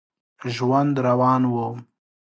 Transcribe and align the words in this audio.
ژوند 0.55 0.93
روان 1.05 1.41
و. 1.53 1.55